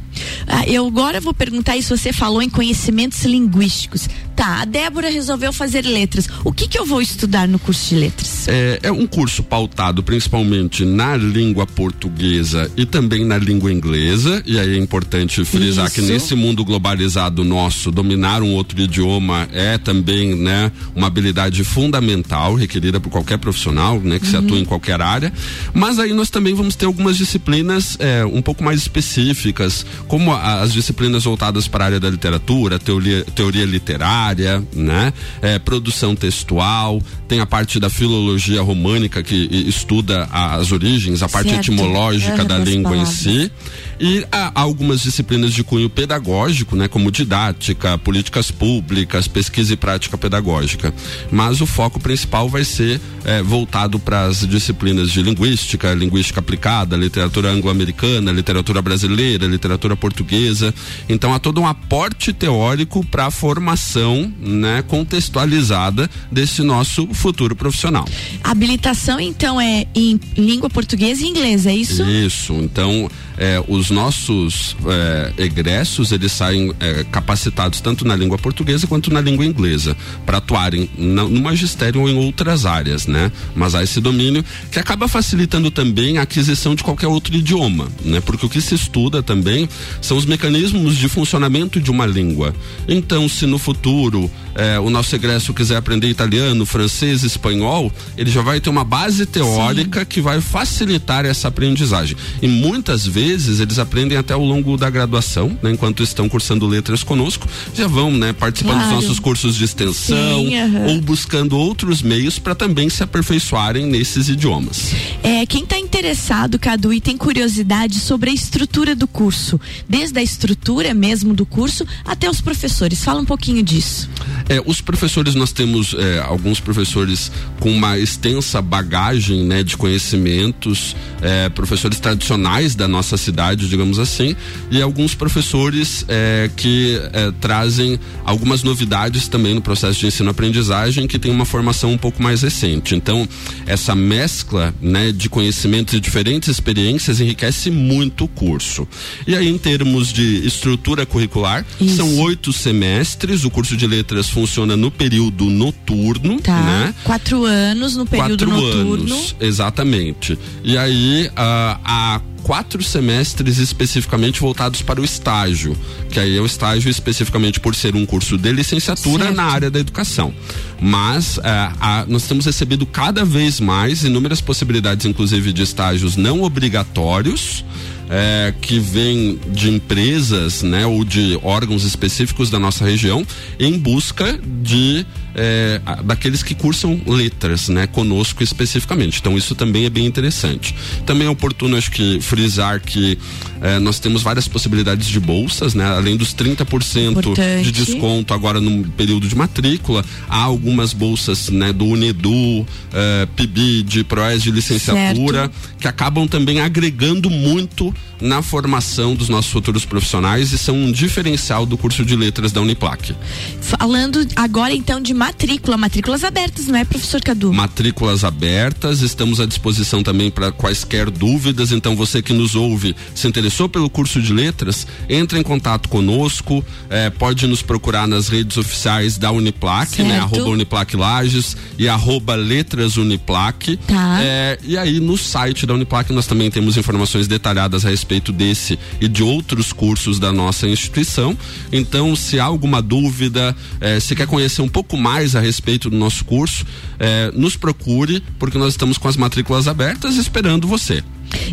Ah, 0.48 0.66
eu 0.68 0.86
agora 0.88 1.20
vou 1.22 1.34
perguntar 1.34 1.76
isso. 1.78 1.96
Você 1.96 2.12
falou 2.14 2.42
em 2.42 2.50
conhecimentos 2.50 3.24
linguísticos. 3.26 4.08
Tá, 4.36 4.62
a 4.62 4.66
Débora 4.66 5.10
resolveu 5.10 5.52
fazer 5.52 5.84
letras. 5.84 6.30
O 6.44 6.52
que 6.54 6.68
que 6.68 6.78
eu 6.78 6.86
vou 6.86 7.02
estudar 7.02 7.48
no 7.48 7.58
curso 7.58 7.90
de 7.90 7.96
letras? 7.96 8.48
É, 8.48 8.80
é 8.84 8.92
um 8.92 9.08
curso 9.08 9.42
pautado 9.42 10.04
principalmente 10.04 10.86
na 10.86 11.18
língua 11.18 11.66
portuguesa 11.66 12.70
e 12.78 12.86
também 12.86 13.26
na 13.26 13.38
língua 13.38 13.72
inglesa. 13.74 14.44
E 14.46 14.60
aí 14.60 14.76
é 14.76 14.78
importante 14.78 15.44
frisar 15.44 15.90
que 15.92 16.02
Isso. 16.02 16.12
nesse 16.12 16.36
mundo 16.36 16.64
globalizado 16.64 17.44
nosso, 17.44 17.90
dominar 17.92 18.44
um 18.44 18.54
outro 18.54 18.80
idioma 18.80 19.48
é 19.52 19.78
também, 19.80 20.36
né, 20.36 20.72
uma 20.96 21.08
habilidade 21.08 21.64
fundamental 21.64 22.54
requerida 22.54 23.00
por 23.00 23.10
qualquer 23.10 23.40
profissional, 23.40 24.00
né, 24.00 24.20
que 24.20 24.28
se 24.28 24.36
Uhum. 24.38 24.46
atua 24.46 24.60
em 24.60 24.66
qualquer 24.66 25.02
área. 25.02 25.34
Mas 25.74 25.98
aí 25.98 26.14
nós 26.14 26.30
também 26.30 26.54
vamos 26.54 26.76
ter 26.76 26.86
algumas 26.86 27.18
disciplinas 27.18 27.98
é, 28.00 28.24
um 28.24 28.42
pouco 28.44 28.64
mais 28.64 28.80
específicas, 28.82 29.84
como 30.08 30.32
a- 30.32 30.62
as 30.62 30.74
disciplinas 30.74 31.24
voltadas 31.26 31.68
para 31.68 31.84
a 31.84 31.88
área 31.88 32.00
da 32.00 32.10
literatura, 32.10 32.80
teoria, 32.80 33.24
teoria 33.36 33.66
literária, 33.66 34.64
né, 34.74 35.12
é, 35.42 35.60
produção 35.60 36.16
textual, 36.16 37.02
tem 37.28 37.40
a 37.42 37.46
parte 37.46 37.80
da 37.80 37.90
filologia 37.90 38.62
românica 38.62 39.22
que 39.22 39.36
estuda 39.68 40.28
as 40.32 40.72
origens, 40.72 41.22
a 41.22 41.28
parte 41.28 41.50
Certo. 41.50 41.72
etimológica 41.72 42.44
da 42.46 42.58
língua 42.58 42.92
palavras. 42.92 43.26
em 43.26 43.42
si. 43.44 43.52
E 44.00 44.26
há 44.32 44.52
algumas 44.56 45.02
disciplinas 45.02 45.52
de 45.54 45.64
cunho 45.64 45.90
pedagógico, 45.90 46.76
né, 46.76 46.88
como 46.88 47.12
didática, 47.12 47.98
políticas 47.98 48.50
públicas, 48.52 49.28
pesquisa 49.28 49.74
e 49.74 49.76
prática 49.76 50.18
pedagógica. 50.18 50.94
Mas 51.32 51.60
o 51.60 51.66
foco 51.66 52.00
principal 52.00 52.48
vai 52.48 52.64
ser 52.64 53.02
eh, 53.26 53.42
voltado 53.42 54.00
para 54.00 54.26
as 54.26 54.48
disciplinas 54.48 55.12
de 55.12 55.22
linguística, 55.22 55.94
linguística 55.94 56.40
aplicada, 56.40 56.96
literatura 56.96 57.50
anglo-americana, 57.52 58.32
literatura 58.32 58.82
brasileira, 58.82 59.46
literatura 59.48 59.97
portuguesa. 59.98 60.74
Então 61.10 61.34
há 61.34 61.40
todo 61.40 61.60
um 61.62 61.68
aporte 61.68 62.32
teórico 62.34 63.06
para 63.06 63.28
a 63.28 63.32
formação, 63.32 64.32
né, 64.40 64.84
contextualizada 64.88 66.10
desse 66.32 66.62
nosso 66.62 67.08
futuro 67.14 67.56
profissional. 67.56 68.06
A 68.44 68.52
habilitação, 68.52 69.20
então, 69.20 69.60
é 69.60 69.86
em 69.94 70.20
língua 70.38 70.70
portuguesa 70.70 71.24
e 71.24 71.28
inglesa, 71.28 71.72
é 71.72 71.76
isso? 71.76 72.04
Isso. 72.04 72.54
Então, 72.54 73.10
eh, 73.38 73.62
os 73.68 73.90
nossos 73.90 74.76
eh, 74.86 75.34
egressos 75.38 76.12
eles 76.12 76.32
saem 76.32 76.74
eh, 76.80 77.06
capacitados 77.12 77.82
tanto 77.82 78.06
na 78.06 78.16
língua 78.16 78.38
portuguesa 78.38 78.88
quanto 78.88 79.12
na 79.14 79.22
língua 79.22 79.46
inglesa 79.46 79.96
para 80.26 80.38
atuarem 80.38 80.90
na- 80.98 81.24
no 81.24 81.42
magistério 81.42 82.02
ou 82.02 82.10
em 82.10 82.16
outras 82.18 82.66
áreas, 82.66 83.08
né? 83.08 83.32
Mas 83.56 83.76
há 83.76 83.84
esse 83.84 84.00
domínio 84.02 84.44
que 84.72 84.80
acaba 84.80 85.08
facilitando 85.08 85.70
também 85.72 86.18
a 86.18 86.24
aquisição 86.24 86.76
de 86.76 86.84
qualquer 86.84 87.08
outro 87.08 87.36
idioma, 87.36 87.88
né? 88.04 88.20
Porque 88.22 88.46
o 88.46 88.50
que 88.50 88.62
se 88.62 88.76
estuda 88.76 89.22
também 89.22 89.68
são 90.02 90.18
os 90.18 90.26
mecanismos 90.26 90.96
de 90.98 91.08
funcionamento 91.08 91.80
de 91.80 91.92
uma 91.92 92.06
língua. 92.06 92.54
Então, 92.88 93.28
se 93.30 93.46
no 93.46 93.58
futuro 93.58 94.30
eh, 94.58 94.80
o 94.80 94.90
nosso 94.90 95.16
egresso 95.16 95.54
quiser 95.54 95.78
aprender 95.78 96.10
italiano, 96.10 96.66
francês, 96.66 97.24
espanhol, 97.24 97.92
ele 98.18 98.30
já 98.30 98.42
vai 98.42 98.60
ter 98.60 98.70
uma 98.70 98.84
base 98.84 99.26
teórica 99.26 100.04
que 100.04 100.20
vai 100.20 100.42
facilitar 100.42 101.26
essa 101.26 101.48
aprendizagem. 101.48 102.18
E 102.42 102.48
muitas 102.48 103.06
vezes 103.06 103.60
eles 103.60 103.78
aprendem 103.80 104.18
até 104.18 104.34
ao 104.34 104.44
longo 104.44 104.76
da 104.76 104.90
graduação, 104.90 105.58
né, 105.62 105.72
enquanto 105.72 106.02
estão 106.04 106.28
cursando 106.28 106.66
letras 106.68 107.04
conosco, 107.04 107.48
já 107.74 107.88
vão, 107.88 108.12
né, 108.12 108.34
participando 108.34 108.78
Claro. 108.80 108.96
dos 108.96 109.04
nossos 109.04 109.20
cursos 109.20 109.56
de 109.56 109.64
extensão 109.64 110.40
Sim, 110.40 110.58
aham. 110.58 110.88
ou 110.88 111.02
buscando 111.02 111.58
outros 111.58 112.02
meios 112.02 112.40
para 112.40 112.56
também 112.56 112.90
se 112.90 113.04
aperfeiçoarem 113.04 113.86
nesses 113.86 114.28
idiomas. 114.28 114.92
É, 115.24 115.46
quem 115.46 115.64
está 115.64 115.78
interessado, 115.78 116.58
Cadu, 116.58 116.92
e 116.92 117.00
tem 117.00 117.16
curiosidade 117.16 118.00
sobre 118.00 118.30
a 118.32 118.34
estrutura 118.34 118.96
do 118.96 119.08
curso, 119.08 119.60
desde 119.88 120.18
a 120.20 120.24
estrutura 120.24 120.94
mesmo 120.94 121.34
do 121.34 121.46
curso 121.46 121.86
até 122.04 122.30
os 122.30 122.42
professores, 122.42 123.04
fala 123.04 123.22
um 123.22 123.26
pouquinho 123.26 123.62
disso. 123.62 124.10
É, 124.50 124.62
os 124.66 124.80
professores, 124.80 125.36
nós 125.36 125.52
temos 125.52 125.94
é, 125.94 126.20
alguns 126.20 126.60
professores 126.60 127.32
com 127.60 127.70
uma 127.70 127.98
extensa 127.98 128.62
bagagem 128.62 129.44
né, 129.44 129.62
de 129.62 129.76
conhecimentos, 129.76 130.96
é, 131.22 131.50
professores 131.50 132.00
tradicionais 132.00 132.74
da 132.74 132.88
nossa 132.88 133.18
cidade, 133.18 133.68
digamos 133.68 134.00
assim, 134.00 134.36
e 134.72 134.82
alguns 134.82 135.14
professores 135.14 136.06
é, 136.08 136.50
que 136.56 136.98
é, 137.12 137.32
trazem 137.42 138.00
algumas 138.24 138.64
novidades 138.64 139.28
também 139.28 139.54
no 139.54 139.62
processo 139.62 140.00
de 140.00 140.08
ensino-aprendizagem 140.08 141.08
que 141.08 141.20
tem 141.20 141.32
uma 141.32 141.46
formação 141.46 141.92
um 141.92 141.98
pouco 141.98 142.24
mais 142.24 142.42
recente. 142.42 142.96
Então, 142.96 143.28
essa 143.66 143.94
mescla 143.94 144.74
né, 144.82 145.12
de 145.12 145.30
conhecimentos 145.30 145.94
e 145.94 146.00
diferentes 146.00 146.48
experiências 146.48 147.20
enriquece 147.20 147.70
muito 147.70 148.24
o 148.24 148.28
curso. 148.30 148.88
E 149.28 149.36
aí, 149.36 149.50
em 149.50 149.58
termos 149.58 150.14
de 150.14 150.46
estrutura 150.48 151.06
curricular, 151.06 151.66
são 151.96 152.20
oito 152.20 152.54
semestres, 152.54 153.44
o 153.44 153.50
curso 153.50 153.76
de 153.76 153.86
letras 153.86 154.30
funciona 154.38 154.78
no 154.78 154.92
período 154.92 155.46
noturno, 155.46 156.40
Tá. 156.40 156.62
né? 156.62 156.94
Quatro 157.04 157.44
anos 157.44 157.96
no 157.96 158.06
período 158.06 158.46
quatro 158.46 158.52
noturno. 158.52 159.16
anos, 159.16 159.36
exatamente. 159.40 160.38
E 160.64 160.78
aí 160.78 161.28
ah, 161.36 161.80
há 161.84 162.22
quatro 162.44 162.84
semestres 162.84 163.58
especificamente 163.58 164.40
voltados 164.40 164.84
para 164.84 165.02
o 165.02 165.04
estágio, 165.04 165.76
que 166.12 166.20
aí 166.20 166.38
é 166.38 166.40
o 166.40 166.46
estágio 166.46 166.88
especificamente 166.90 167.60
por 167.60 167.74
ser 167.74 167.96
um 167.96 168.06
curso 168.06 168.38
de 168.38 168.52
licenciatura 168.52 169.24
Certo. 169.26 169.36
na 169.36 169.44
área 169.46 169.72
da 169.72 169.80
educação. 169.80 170.32
Mas 170.80 171.40
ah, 171.44 171.74
ah, 171.82 172.06
nós 172.08 172.28
temos 172.28 172.46
recebido 172.46 172.86
cada 172.86 173.26
vez 173.26 173.60
mais 173.60 174.04
inúmeras 174.04 174.40
possibilidades, 174.40 175.08
inclusive 175.08 175.52
de 175.52 175.64
estágios 175.64 176.16
não 176.16 176.44
obrigatórios. 176.44 177.66
É, 178.10 178.54
que 178.62 178.80
vêm 178.80 179.40
de 179.48 179.70
empresas, 179.70 180.64
né, 180.64 180.86
ou 180.86 181.04
de 181.04 181.40
órgãos 181.44 181.84
específicos 181.84 182.50
da 182.50 182.60
nossa 182.60 182.86
região, 182.86 183.26
em 183.60 183.78
busca 183.78 184.40
de 184.62 185.06
é, 185.38 185.80
daqueles 186.04 186.42
que 186.42 186.56
cursam 186.56 187.00
letras, 187.06 187.70
né, 187.70 187.86
conosco 187.86 188.44
especificamente. 188.44 189.20
Então 189.20 189.38
isso 189.38 189.54
também 189.54 189.86
é 189.86 189.90
bem 189.90 190.06
interessante. 190.06 190.76
Também 191.06 191.28
é 191.28 191.30
oportuno, 191.30 191.78
acho 191.78 191.92
que 191.92 192.20
frisar 192.20 192.82
que 192.82 193.18
é, 193.62 193.78
nós 193.78 194.00
temos 194.00 194.24
várias 194.24 194.48
possibilidades 194.48 195.08
de 195.08 195.20
bolsas, 195.20 195.76
né, 195.76 195.86
além 195.86 196.18
dos 196.18 196.34
30% 196.34 197.12
Importante. 197.12 197.64
de 197.64 197.72
desconto 197.72 198.34
agora 198.34 198.60
no 198.60 198.84
período 198.90 199.28
de 199.28 199.36
matrícula, 199.36 200.04
há 200.28 200.42
algumas 200.42 200.92
bolsas, 200.92 201.50
né, 201.50 201.72
do 201.72 201.86
Unedu, 201.86 202.66
é, 202.92 203.28
PIBID, 203.36 204.06
PROES 204.06 204.42
de 204.42 204.52
licenciatura, 204.52 205.52
que 205.80 205.88
acabam 205.88 206.28
também 206.28 206.60
agregando 206.60 207.30
muito 207.30 207.94
na 208.20 208.42
formação 208.42 209.16
dos 209.16 209.30
nossos 209.30 209.52
futuros 209.52 209.86
profissionais 209.86 210.52
e 210.52 210.58
são 210.58 210.76
um 210.76 210.92
diferencial 210.92 211.66
do 211.66 211.78
curso 211.78 212.04
de 212.04 212.16
letras 212.16 212.52
da 212.52 212.62
Uniplac. 212.62 213.16
Falando 213.62 214.26
agora 214.36 214.74
então 214.74 215.00
de 215.00 215.14
matrícula, 215.28 215.78
matrículas 215.78 216.24
abertas, 216.24 216.68
não 216.68 216.78
é, 216.78 216.86
professor 216.86 217.20
Cadu? 217.22 217.54
Matrículas 217.54 218.24
abertas, 218.24 219.02
estamos 219.02 219.42
à 219.42 219.46
disposição 219.46 220.02
também 220.02 220.32
para 220.32 220.54
quaisquer 220.54 221.10
dúvidas. 221.10 221.74
Então, 221.74 221.98
você 221.98 222.22
que 222.22 222.32
nos 222.32 222.56
ouve, 222.56 222.96
se 223.14 223.28
interessou 223.28 223.68
pelo 223.68 223.90
curso 223.90 224.22
de 224.22 224.32
letras, 224.32 224.88
entre 225.10 225.38
em 225.38 225.44
contato 225.44 225.90
conosco, 225.90 226.64
eh, 226.90 227.10
pode 227.10 227.46
nos 227.46 227.62
procurar 227.62 228.08
nas 228.08 228.30
redes 228.30 228.56
oficiais 228.56 229.18
da 229.18 229.30
Uniplac, 229.30 230.02
né? 230.02 230.12
Certo. 230.12 230.24
Arroba 230.24 230.50
Uniplac 230.52 230.96
Lages 230.96 231.58
e 231.78 231.90
arroba 231.90 232.36
Letras 232.36 232.96
Uniplac. 232.96 233.76
Tá. 233.86 234.20
Eh, 234.22 234.60
e 234.64 234.78
aí, 234.78 235.00
no 235.02 235.18
site 235.18 235.66
da 235.66 235.74
Uniplac, 235.74 236.12
nós 236.14 236.26
também 236.26 236.50
temos 236.50 236.78
informações 236.78 237.28
detalhadas 237.28 237.86
a 237.86 237.90
respeito 237.90 238.32
desse 238.32 238.80
e 239.02 239.10
de 239.10 239.24
outros 239.24 239.74
cursos 239.74 240.20
da 240.20 240.32
nossa 240.32 240.68
instituição. 240.68 241.38
Então, 241.70 242.16
se 242.16 242.40
há 242.40 242.46
alguma 242.46 242.82
dúvida, 242.82 243.54
eh, 243.82 244.00
se 244.00 244.16
quer 244.16 244.26
conhecer 244.26 244.62
um 244.62 244.70
pouco 244.70 244.96
mais 244.96 245.17
a 245.36 245.40
respeito 245.40 245.90
do 245.90 245.98
nosso 245.98 246.24
curso, 246.26 246.66
eh, 247.00 247.32
nos 247.34 247.56
procure, 247.56 248.24
porque 248.38 248.58
nós 248.58 248.74
estamos 248.74 248.98
com 248.98 249.08
as 249.08 249.18
matrículas 249.18 249.68
abertas 249.68 250.16
esperando 250.16 250.68
você. 250.68 251.04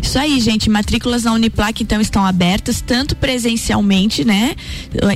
Isso 0.01 0.17
aí, 0.17 0.39
gente. 0.39 0.69
Matrículas 0.69 1.23
na 1.23 1.33
Uniplac 1.33 1.81
então 1.81 1.99
estão 1.99 2.25
abertas, 2.25 2.81
tanto 2.81 3.15
presencialmente, 3.15 4.23
né? 4.23 4.55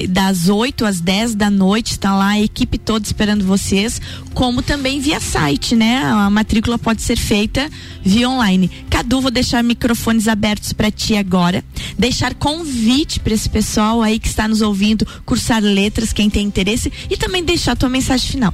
Das 0.09 0.49
8 0.49 0.85
às 0.85 0.99
10 0.99 1.35
da 1.35 1.49
noite, 1.49 1.91
está 1.91 2.15
lá 2.15 2.29
a 2.29 2.41
equipe 2.41 2.77
toda 2.77 3.05
esperando 3.05 3.45
vocês, 3.45 4.01
como 4.33 4.61
também 4.61 4.99
via 4.99 5.19
site, 5.19 5.75
né? 5.75 6.03
A 6.03 6.29
matrícula 6.29 6.77
pode 6.77 7.01
ser 7.01 7.17
feita 7.17 7.69
via 8.03 8.29
online. 8.29 8.69
Cadu, 8.89 9.21
vou 9.21 9.31
deixar 9.31 9.63
microfones 9.63 10.27
abertos 10.27 10.73
para 10.73 10.91
ti 10.91 11.15
agora. 11.15 11.63
Deixar 11.97 12.33
convite 12.33 13.19
para 13.19 13.33
esse 13.33 13.49
pessoal 13.49 14.01
aí 14.01 14.19
que 14.19 14.27
está 14.27 14.47
nos 14.47 14.61
ouvindo 14.61 15.05
cursar 15.25 15.61
letras, 15.61 16.13
quem 16.13 16.29
tem 16.29 16.45
interesse, 16.45 16.91
e 17.09 17.17
também 17.17 17.43
deixar 17.43 17.75
tua 17.75 17.89
mensagem 17.89 18.29
final. 18.29 18.53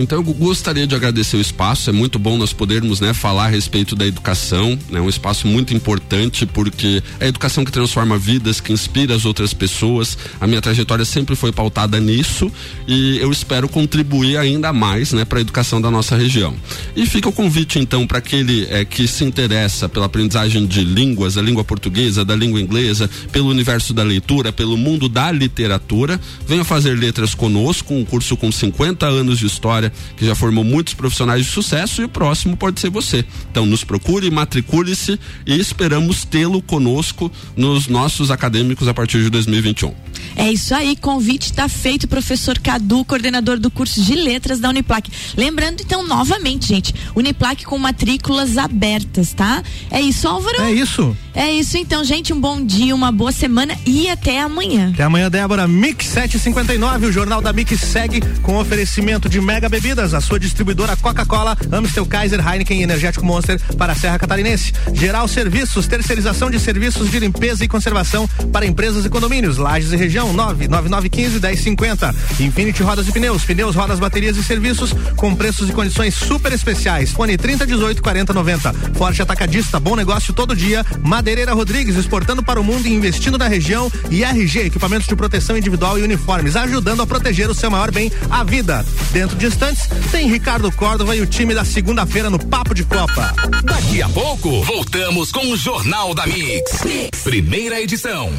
Então 0.00 0.16
eu 0.16 0.22
gostaria 0.22 0.86
de 0.86 0.94
agradecer 0.94 1.36
o 1.36 1.42
espaço, 1.42 1.90
é 1.90 1.92
muito 1.92 2.18
bom 2.18 2.38
nós 2.38 2.54
podermos, 2.54 3.02
né, 3.02 3.12
falar 3.12 3.44
a 3.44 3.48
respeito 3.48 3.94
da 3.94 4.06
educação, 4.06 4.78
né, 4.88 4.98
um 4.98 5.10
espaço 5.10 5.46
muito 5.46 5.74
importante 5.74 6.46
porque 6.46 7.02
é 7.20 7.26
a 7.26 7.28
educação 7.28 7.66
que 7.66 7.70
transforma 7.70 8.16
vidas, 8.16 8.62
que 8.62 8.72
inspira 8.72 9.14
as 9.14 9.26
outras 9.26 9.52
pessoas. 9.52 10.16
A 10.40 10.46
minha 10.46 10.62
trajetória 10.62 11.04
sempre 11.04 11.36
foi 11.36 11.52
pautada 11.52 12.00
nisso 12.00 12.50
e 12.88 13.18
eu 13.18 13.30
espero 13.30 13.68
contribuir 13.68 14.38
ainda 14.38 14.72
mais, 14.72 15.12
né, 15.12 15.26
para 15.26 15.36
a 15.36 15.42
educação 15.42 15.82
da 15.82 15.90
nossa 15.90 16.16
região. 16.16 16.54
E 16.96 17.04
fica 17.04 17.28
o 17.28 17.32
convite 17.32 17.78
então 17.78 18.06
para 18.06 18.18
aquele 18.18 18.66
é, 18.70 18.86
que 18.86 19.06
se 19.06 19.22
interessa 19.22 19.86
pela 19.86 20.06
aprendizagem 20.06 20.64
de 20.64 20.82
línguas, 20.82 21.36
a 21.36 21.42
língua 21.42 21.62
portuguesa, 21.62 22.24
da 22.24 22.34
língua 22.34 22.58
inglesa, 22.58 23.10
pelo 23.30 23.50
universo 23.50 23.92
da 23.92 24.02
leitura, 24.02 24.50
pelo 24.50 24.78
mundo 24.78 25.10
da 25.10 25.30
literatura, 25.30 26.18
venha 26.48 26.64
fazer 26.64 26.98
letras 26.98 27.34
conosco, 27.34 27.92
um 27.92 28.02
curso 28.02 28.34
com 28.34 28.50
50 28.50 29.04
anos 29.04 29.38
de 29.38 29.44
história 29.44 29.89
que 30.16 30.26
já 30.26 30.34
formou 30.34 30.64
muitos 30.64 30.94
profissionais 30.94 31.44
de 31.44 31.50
sucesso 31.50 32.02
e 32.02 32.04
o 32.04 32.08
próximo 32.08 32.56
pode 32.56 32.80
ser 32.80 32.90
você. 32.90 33.24
Então 33.50 33.66
nos 33.66 33.84
procure, 33.84 34.30
matricule-se 34.30 35.18
e 35.46 35.58
esperamos 35.58 36.24
tê-lo 36.24 36.62
conosco 36.62 37.30
nos 37.56 37.88
nossos 37.88 38.30
acadêmicos 38.30 38.88
a 38.88 38.94
partir 38.94 39.22
de 39.22 39.30
2021. 39.30 39.94
É 40.36 40.50
isso 40.50 40.74
aí, 40.74 40.96
convite 40.96 41.46
está 41.46 41.68
feito, 41.68 42.06
professor 42.08 42.58
Cadu, 42.58 43.04
coordenador 43.04 43.58
do 43.58 43.70
curso 43.70 44.02
de 44.02 44.14
letras 44.14 44.60
da 44.60 44.68
Uniplac. 44.68 45.10
Lembrando 45.36 45.80
então 45.80 46.06
novamente, 46.06 46.66
gente, 46.66 46.94
Uniplac 47.14 47.64
com 47.64 47.78
matrículas 47.78 48.56
abertas, 48.56 49.32
tá? 49.32 49.62
É 49.90 50.00
isso, 50.00 50.28
Álvaro? 50.28 50.62
É 50.62 50.72
isso. 50.72 51.16
É 51.34 51.50
isso 51.52 51.76
então, 51.76 52.04
gente, 52.04 52.32
um 52.32 52.40
bom 52.40 52.64
dia, 52.64 52.94
uma 52.94 53.12
boa 53.12 53.32
semana 53.32 53.76
e 53.86 54.08
até 54.08 54.40
amanhã. 54.40 54.90
Até 54.92 55.04
amanhã, 55.04 55.30
Débora. 55.30 55.66
Mix 55.68 56.06
759, 56.06 57.06
o 57.06 57.12
Jornal 57.12 57.40
da 57.40 57.52
Mix 57.52 57.80
segue 57.80 58.20
com 58.42 58.58
oferecimento 58.58 59.28
de 59.28 59.40
Mega 59.40 59.68
Bebidas, 59.80 60.12
a 60.12 60.20
sua 60.20 60.38
distribuidora 60.38 60.94
Coca-Cola, 60.94 61.56
Amstel 61.72 62.04
Kaiser, 62.04 62.46
Heineken 62.46 62.80
e 62.80 62.82
Energético 62.82 63.24
Monster 63.24 63.58
para 63.78 63.94
a 63.94 63.96
Serra 63.96 64.18
Catarinense. 64.18 64.74
Geral 64.92 65.26
Serviços, 65.26 65.86
terceirização 65.86 66.50
de 66.50 66.60
serviços 66.60 67.10
de 67.10 67.18
limpeza 67.18 67.64
e 67.64 67.68
conservação 67.68 68.28
para 68.52 68.66
empresas 68.66 69.06
e 69.06 69.08
condomínios, 69.08 69.56
lajes 69.56 69.90
e 69.92 69.96
região, 69.96 70.34
99915 70.34 71.40
1050. 71.40 72.14
Infinity 72.40 72.82
Rodas 72.82 73.08
e 73.08 73.12
Pneus, 73.12 73.42
pneus, 73.42 73.74
rodas, 73.74 73.98
baterias 73.98 74.36
e 74.36 74.44
serviços 74.44 74.92
com 75.16 75.34
preços 75.34 75.70
e 75.70 75.72
condições 75.72 76.14
super 76.14 76.52
especiais. 76.52 77.12
Fone 77.12 77.38
3018 77.38 78.02
4090. 78.02 78.72
Forte 78.98 79.22
Atacadista, 79.22 79.80
bom 79.80 79.96
negócio 79.96 80.34
todo 80.34 80.54
dia. 80.54 80.84
Madeireira 81.02 81.54
Rodrigues, 81.54 81.96
exportando 81.96 82.42
para 82.42 82.60
o 82.60 82.64
mundo 82.64 82.86
e 82.86 82.92
investindo 82.92 83.38
na 83.38 83.48
região. 83.48 83.90
E 84.10 84.24
RG, 84.24 84.66
equipamentos 84.66 85.08
de 85.08 85.16
proteção 85.16 85.56
individual 85.56 85.98
e 85.98 86.02
uniformes, 86.02 86.54
ajudando 86.54 87.00
a 87.00 87.06
proteger 87.06 87.48
o 87.48 87.54
seu 87.54 87.70
maior 87.70 87.90
bem, 87.90 88.12
a 88.28 88.44
vida. 88.44 88.84
Dentro 89.10 89.38
de 89.38 89.46
instantes, 89.60 89.88
tem 90.10 90.28
Ricardo 90.28 90.72
Córdova 90.72 91.14
e 91.14 91.20
o 91.20 91.26
time 91.26 91.54
da 91.54 91.64
segunda-feira 91.64 92.30
no 92.30 92.38
Papo 92.38 92.74
de 92.74 92.84
Copa. 92.84 93.34
Daqui 93.62 94.00
a 94.00 94.08
pouco, 94.08 94.62
voltamos 94.62 95.30
com 95.30 95.46
o 95.52 95.56
Jornal 95.56 96.14
da 96.14 96.26
mix. 96.26 96.80
Primeira 97.22 97.80
edição. 97.80 98.32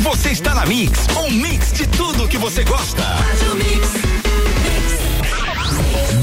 Você 0.00 0.30
está 0.30 0.54
na 0.54 0.66
Mix, 0.66 0.98
um 1.16 1.30
mix 1.30 1.72
de 1.72 1.86
tudo 1.88 2.28
que 2.28 2.38
você 2.38 2.62
gosta. 2.64 3.02